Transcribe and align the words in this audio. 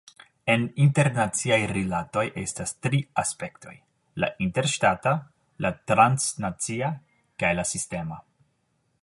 En 0.51 0.63
internaciaj 0.85 1.59
rilatoj 1.71 2.23
estas 2.43 2.73
tri 2.85 3.01
aspektoj: 3.25 3.75
la 4.25 4.31
interŝtata, 4.47 5.15
la 5.67 5.73
transnacia 5.93 6.91
kaj 7.45 7.55
la 7.61 7.69
sistema. 7.75 8.21